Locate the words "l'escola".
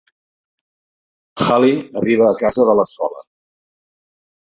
2.83-3.25